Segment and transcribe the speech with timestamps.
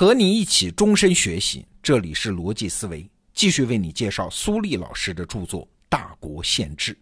[0.00, 5.60] 和你一起终身学习，这里是逻辑思维，继续为你介绍苏立老师的著作
[5.90, 6.94] 《大国宪制》。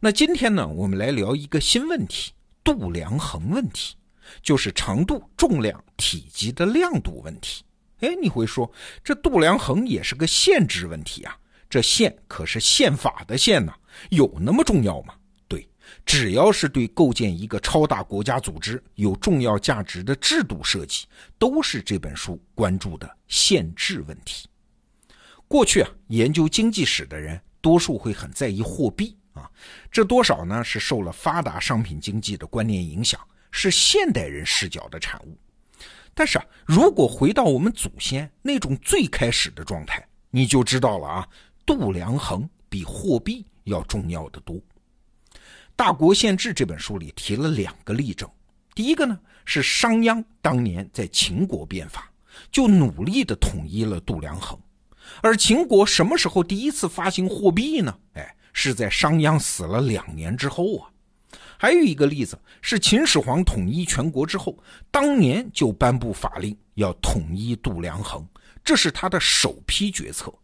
[0.00, 2.32] 那今天呢，我们来聊一个新问题——
[2.64, 3.94] 度量衡问题，
[4.42, 7.62] 就是长度、重量、体积的亮度问题。
[8.00, 8.68] 哎，你会说，
[9.04, 11.38] 这度量衡也是个限制问题啊？
[11.70, 13.72] 这宪可是宪法的宪呐，
[14.10, 15.14] 有那么重要吗？
[16.04, 21.06] 只要是对构建一个超大国家组织有重要价值的制度设计，
[21.38, 24.48] 都是这本书关注的限制问题。
[25.46, 29.50] 过去啊，研究经济史的人多数会很在意货币啊，
[29.90, 35.36] 这多少呢是受了发达商品经济的观念影响，是现代人视角的产物。
[36.14, 41.28] 但是啊，如果回到我们祖先那种最开始的状态，你就知道了啊，
[41.64, 44.56] 度量衡比货币要重要的多。
[45.78, 48.28] 《大国宪制》这本书里提了两个例证，
[48.74, 52.10] 第一个呢是商鞅当年在秦国变法，
[52.50, 54.58] 就努力的统一了度量衡，
[55.22, 57.96] 而秦国什么时候第一次发行货币呢？
[58.14, 60.90] 哎，是在商鞅死了两年之后啊。
[61.56, 64.58] 还有一个例子是秦始皇统一全国之后，
[64.90, 68.26] 当年就颁布法令要统一度量衡，
[68.64, 70.34] 这是他的首批决策。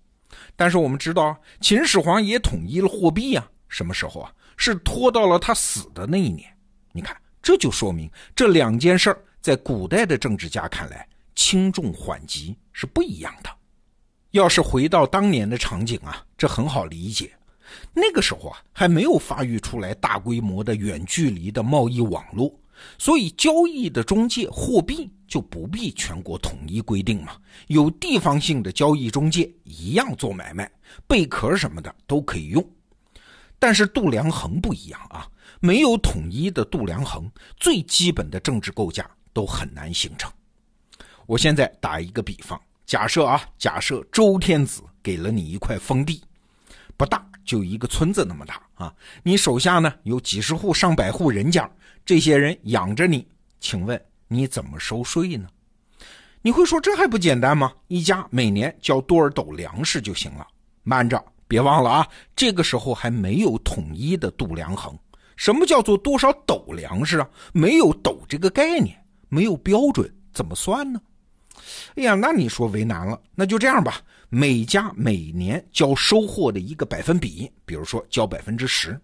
[0.55, 4.33] 但是我们知道，秦始皇也统一了货币啊，什么时候啊？
[4.57, 6.49] 是拖到了他死的那一年，
[6.93, 13.51] 你看，这就说明这两件事儿在古代的政治家看来，轻重缓急是不一样的。
[14.31, 17.33] 要是回到当年的场景啊，这很好理解。
[17.93, 22.57] 那个时候啊，还没有发育出来大规模的远距离的贸易网络，
[22.97, 27.33] 所以交易的中介货币就不必全国统一规定嘛，
[27.67, 30.71] 有地方性的交易中介一样做买卖，
[31.09, 32.65] 贝壳什么的都可以用。
[33.65, 35.27] 但是度量衡不一样啊，
[35.59, 37.27] 没有统一的度量衡，
[37.57, 40.31] 最基本的政治构架都很难形成。
[41.25, 46.23] 我现在打一个比方，假设啊，假设周天子给了你一块封地，
[46.99, 51.67] 不大，就一个村子那么大啊，你手下呢有几十户、上百户人家，
[52.05, 53.27] 这些人养着你，
[53.61, 53.99] 请问
[54.29, 55.49] 你怎么收税呢？
[56.43, 57.73] 你会说这还不简单吗？
[57.89, 60.47] 一家每年交多少斗粮食就行了。
[60.83, 61.25] 慢着。
[61.47, 64.97] 别忘了啊，这个时候还没有统一的度量衡。
[65.37, 67.29] 什么叫做多少斗粮食啊？
[67.53, 68.97] 没有斗这个概念，
[69.29, 71.01] 没有标准，怎么算呢？
[71.97, 73.21] 哎呀，那你说为难了。
[73.35, 78.99] 那就这样吧，每家每年交收获的一个百分比，比如说交百分之十。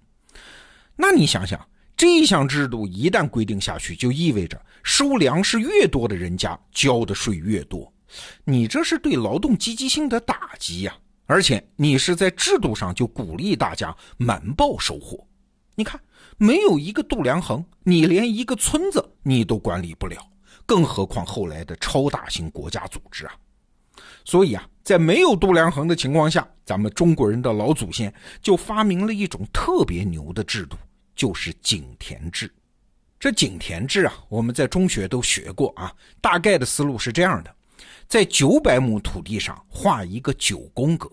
[0.96, 1.60] 那你想想，
[1.96, 7.92] 这项制度一旦规定下去，就意味着收粮食越多的人家交的税越多。
[8.44, 10.96] 你这是对劳动积极性的打击呀！
[11.30, 15.24] 而且你是在制度上就鼓励大家瞒报收获，
[15.76, 16.00] 你看
[16.38, 20.16] 没有一个度量衡，你连一个村子你都管理不了，
[20.66, 23.32] 更何况后来的超大型国家组织啊！
[24.24, 30.76] 所以啊，在没有度量衡的情况下，咱们中国人的老祖先就发明了一种特别牛的制度，
[31.14, 32.52] 就是井田制。
[33.20, 37.54] 这井田制啊，我们在中学都学过啊，大概的思路是这样的：
[38.08, 41.08] 在九百亩土地上画一个九宫格。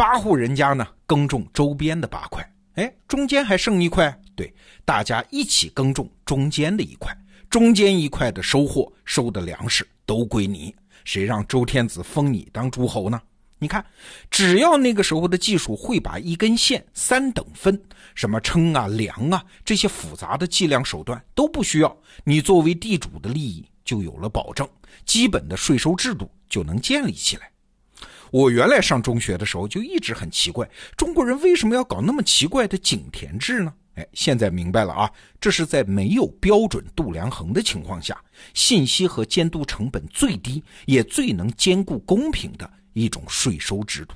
[0.00, 2.42] 八户人家呢，耕种周边的八块，
[2.76, 4.50] 哎，中间还剩一块，对，
[4.82, 7.14] 大家一起耕种中间的一块，
[7.50, 10.74] 中间一块的收获收的粮食都归你，
[11.04, 13.20] 谁让周天子封你当诸侯呢？
[13.58, 13.84] 你看，
[14.30, 17.78] 只要那个时候的技术会把一根线三等分，
[18.14, 21.94] 什么称啊、量啊这些复杂的计量手段都不需要，
[22.24, 24.66] 你作为地主的利益就有了保证，
[25.04, 27.49] 基本的税收制度就能建立起来。
[28.30, 33.74] 我原来上中学的时候就一直很奇怪，中国人为什么要搞那么奇怪的井田制呢？
[33.96, 35.10] 哎，现在明白了啊，
[35.40, 38.16] 这是在没有标准度量衡的情况下，
[38.54, 44.14] 信息和监督成本最低，也最能兼顾公平的一种税收制度。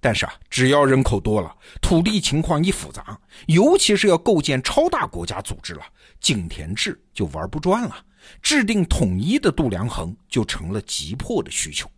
[0.00, 5.82] 但是啊，只要人口多了，土地情况一复杂，尤其是要构建超大国家组织了，
[6.20, 7.96] 井田制就玩不转了，
[8.42, 11.88] 制定统一的度量衡就成了急迫的需求。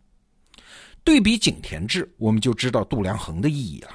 [1.06, 3.90] 对比井田制，我们就知道度量衡的意义了。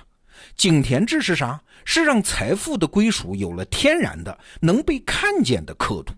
[0.55, 1.61] 井田制是啥？
[1.83, 6.13] 是让财富的归属有了天然的、能被看见的刻度，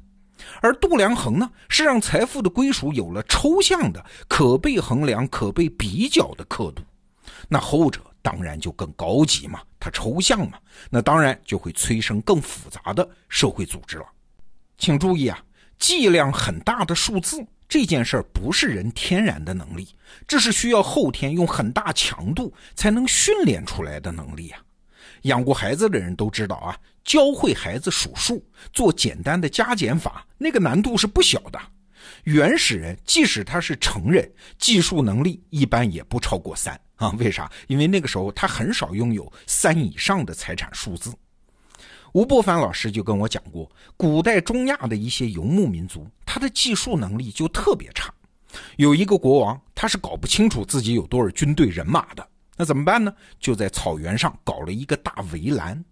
[0.61, 6.83] 而度量衡呢，是让财富的归属有了抽象的、可被衡量、可被比较的刻度。
[7.49, 10.59] 那后者当然就更高级嘛，它抽象嘛，
[10.91, 14.05] 那当然就会催生更复杂的社会组织了。
[14.77, 15.43] 请注意啊，
[15.79, 17.43] 计量很大的数字。
[17.73, 19.87] 这件事儿不是人天然的能力，
[20.27, 24.61] 这是需要后天用很大强度才能训练出来的能力啊！
[25.23, 31.59] 养过孩子的人都知道啊，教会孩子数数、做简单的加减法，那个难度是不小的。
[32.25, 37.09] 原始人即使他是成人，计数能力一般也不超过三啊？
[37.17, 37.51] 为啥？
[37.65, 41.11] 因为那个时候他很少拥有三以上的财产数字。
[42.13, 43.67] 吴伯凡老师就跟我讲过，
[43.97, 48.13] 古代中亚的一些游牧民族，他的计数能力就特别差。
[48.77, 53.11] 有一个国王，他是搞不清楚自己有多少军队人马的，那怎么办呢？
[53.39, 55.83] 就在草原上搞了一个大围栏，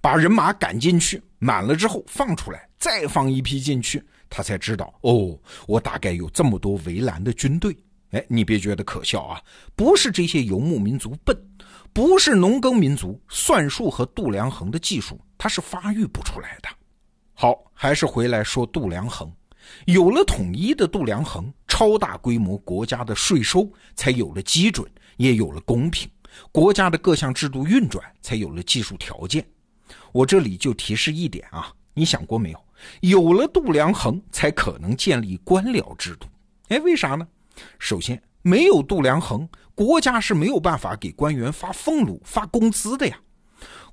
[0.00, 5.38] 把人马赶进去，满了之后放出来，再放一批进去，他才知道哦，
[5.68, 7.76] 我大概有这么多围栏的军队。
[8.10, 9.40] 哎，你别觉得可笑啊，
[9.76, 11.36] 不是这些游牧民族笨。
[11.92, 16.68] 不是农耕民族，算术和度量衡的技术，它是发育不出来的。
[17.34, 19.32] 好，还是回来说度量衡，
[19.86, 26.08] 有了统一的度量衡，超大规模国家的税收才有了基准，也有了公平，
[26.52, 29.44] 国家的各项制度运转才有了技术条件。
[30.12, 32.64] 我这里就提示一点啊，你想过没有？
[33.00, 36.28] 有了度量衡，才可能建立官僚制度。
[36.68, 37.26] 哎，为啥呢？
[37.78, 39.48] 首先，没有度量衡。
[39.74, 43.16] 国家是没有办法给官员发俸禄、发工资的呀。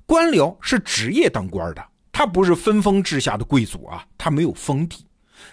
[0.04, 5.06] 官僚是职业当官的，他不是分封制下的贵族啊，他没有封地，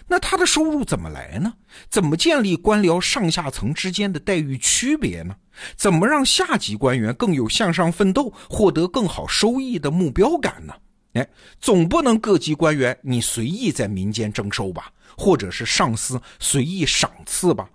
[0.08, 1.52] 那他的收入怎么来呢？
[1.88, 5.36] 怎么建立官僚上下层之间的待遇区别呢？
[5.76, 10.74] 怎么让下级官员更有向上奋斗、获得更好收益的目标感呢？
[11.12, 11.28] 哎，
[11.60, 17.68] 总不能各级官员你随意在民间征收吧，或者是上司随意赏赐吧？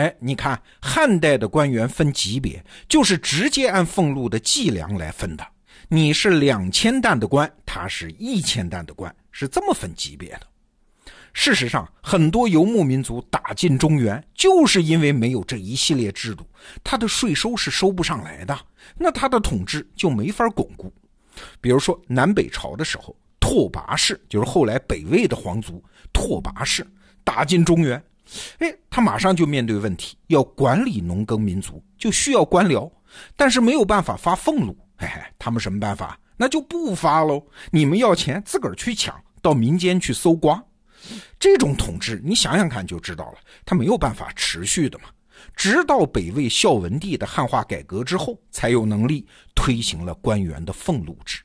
[0.00, 5.46] 哎，你看汉代的官员分级别，就是直接按俸禄的计量来分的。
[5.88, 10.40] 你是两千担的官，他是一千担的官，是这么分级别的。
[11.34, 16.46] 事实上，很多游牧民族打进中原，就是因为没有这一系列制度，
[16.82, 18.58] 他的税收是收不上来的，
[18.96, 20.90] 那他的统治就没法巩固。
[21.60, 26.86] 比如说南北朝的时候，拓跋氏就是后来北魏的皇族，拓跋氏
[27.22, 28.02] 打进中原。
[28.58, 32.90] 哎，他马上就面对问题，要管理农耕民族，就需要官僚，
[33.36, 34.76] 但是没有办法发俸禄。
[34.96, 36.18] 哎，他们什么办法？
[36.36, 37.42] 那就不发喽。
[37.70, 40.62] 你们要钱，自个儿去抢，到民间去搜刮。
[41.38, 45.04] 这种统治，你想想看就知道了，他没有办法持续的嘛。
[45.56, 51.40] 直到北魏孝文帝的汉化改革之后，才有能力推行了官员的俸禄制。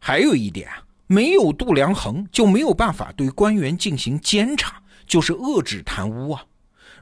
[0.00, 4.79] 还有一点啊，没有度量衡，就没有办法对官员进行监察。
[5.10, 6.46] 就是遏制贪污啊！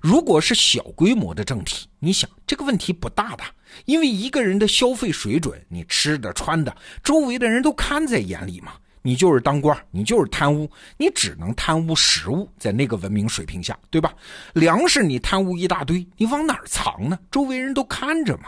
[0.00, 3.44] 如果是小规模的政体，你想这个问题不大的，
[3.84, 6.74] 因为一个人的消费水准，你吃的穿的，
[7.04, 8.72] 周围的人都看在眼里嘛。
[9.02, 14.14] 你就是当官，你就是贪污，你只能贪污食物，在那个文明水平下，对吧？
[14.54, 17.18] 粮食你贪污一大堆，你往哪儿藏呢？
[17.30, 18.44] 周围人都看着嘛。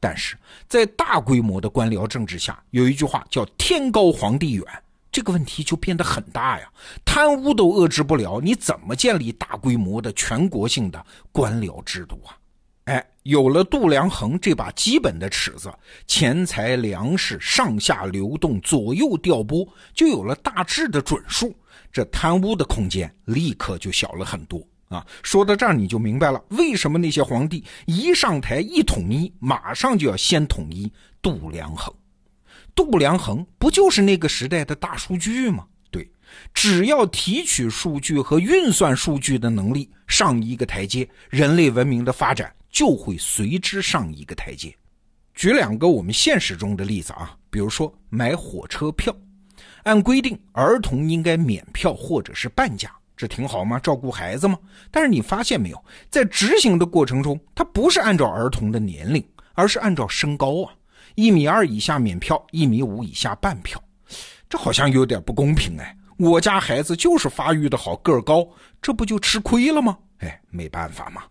[0.00, 0.36] 但是
[0.66, 4.64] 在大规模的官僚政治下，有一句话叫“天高皇帝远”。
[5.12, 6.70] 这个问题就变得很大呀，
[7.04, 12.36] 贪污都遏制不了，你怎么建立大规模的全国性的官僚制度啊？
[12.84, 15.72] 哎，有了度量衡这把基本的尺子，
[16.06, 21.54] 钱财粮食上下流动、左右调拨，就有了大致的准数，
[21.92, 25.06] 这贪污的空间立刻就小了很多啊！
[25.22, 30.90] 说到这儿，你就明白了为什么那些皇帝一上台一统一，马上就要先统一
[31.22, 31.94] 度量衡。
[32.84, 35.66] 度量衡不就是那个时代的大数据吗？
[35.90, 36.10] 对，
[36.54, 44.74] 只要提取数据和运算数据的能力上一个台阶，人类文明的发展就会随之上一个台阶。
[45.34, 49.14] 举两个我们现实中的例子啊，比如说买火车票，
[49.84, 53.78] 按规定儿童应该免票或者是半价，这挺好吗？
[53.78, 54.58] 照顾孩子吗？
[54.90, 59.24] 但是你发现没有，在执行的过程中，它不是按照儿童的年龄，
[59.54, 60.72] 而是按照身高啊。
[61.14, 63.82] 一米二以下免票，一米五以下半票，
[64.48, 65.96] 这好像有点不公平哎！
[66.16, 68.46] 我家孩子就是发育的好，个儿高，
[68.82, 69.96] 这不就吃亏了吗？
[70.18, 71.22] 哎，没办法嘛，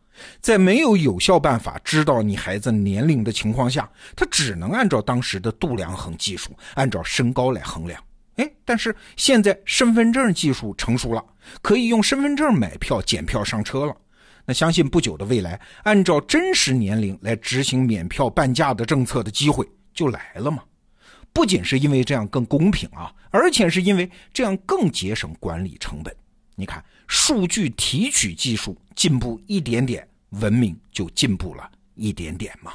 [0.42, 8.02] 在没有有效办法知道你孩子年龄的情况下，他只能按照当时的度量衡技术，按照身高来衡量。
[8.38, 11.24] 哎，但是现在身份证技术成熟了，
[11.62, 13.96] 可以用身份证买票、检票、上车了。
[14.46, 20.64] 那相信不久的未来，按照真实年龄来执行免票半价的政策的机会就来了嘛？
[21.32, 26.16] 不仅是因为这样更公平啊，而且是因为这样更节省管理成本。
[26.56, 32.74] 你看，数据提取技术进步一点点，文明就进步了一点点嘛。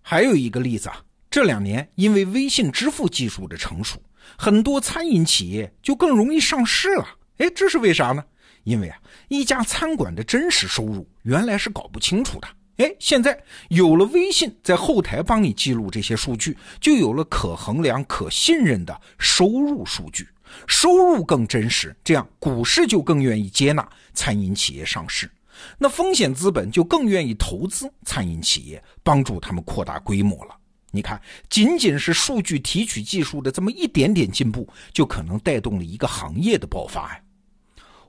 [0.00, 4.00] 还有一个例子啊，这两年因为微信支付技术的成熟，
[4.38, 7.06] 很多餐饮企业就更容易上市了。
[7.38, 8.24] 哎，这是为啥呢？
[8.64, 8.98] 因为啊，
[9.28, 12.48] 一家餐馆的真实收入原来是搞不清楚的。
[12.76, 13.38] 哎，现在
[13.68, 20.26] 有了微信在后台帮你记录这些数据，就有了可衡量、可信任的收入数据，
[20.66, 25.30] 收入更真实，这样股市就更愿意接纳餐饮企业上市，
[25.76, 30.56] 那风险资本就更愿意投资餐饮企业，帮助他们扩大规模了。
[30.90, 37.20] 你看，仅仅是数据提取技术的这么一点点进步，就可能带动了一个行业的爆发呀。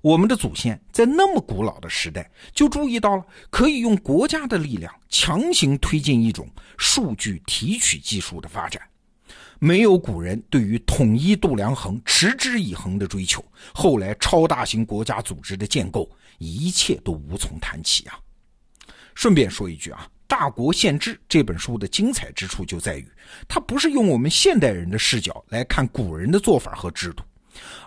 [0.01, 8.81] 我们的祖先在那么古老的时代就注意到了，可以用国家的力量强行推进一种数据提取技术的发展。
[9.59, 18.19] 没有古人对于统一度量衡持之以恒的追求，后来超大型国家组织的建构，一切都无从谈起啊。
[19.13, 23.07] 顺便说一句啊，《大国宪制》这本书的精彩之处就在于，
[23.47, 27.23] 它不是用我们现代人的视角来看古人的做法和制度。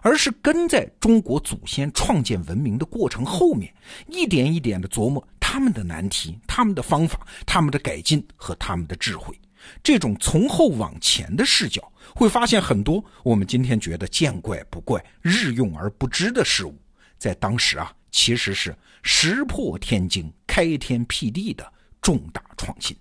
[0.02, 3.72] 而是跟在中国祖先创建文明的过程后面，
[4.08, 9.34] 一点一点的琢磨他们的难题、他们的方法、他们的改进和他们的智慧。
[9.82, 16.78] 这种从后往前的视角，会发现很多我们今天觉得见怪不怪、日用而不知的事物，
[17.18, 21.66] 在当时啊，其实是石破天惊、开天辟地的
[22.02, 22.94] 重大创新。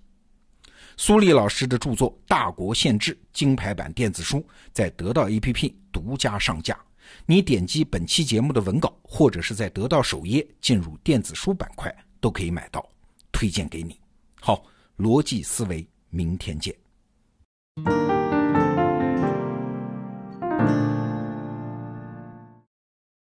[0.96, 6.78] 苏丽老师的著作《大国宪制》金牌版电子书在得到 APP 独家上架，
[7.26, 12.86] 你点击本期节目的文稿，或者是在得到首页进入电子书板块都可以买到，
[13.32, 13.98] 推荐给你。
[14.40, 14.64] 好，
[14.96, 16.74] 逻辑思维，明天见。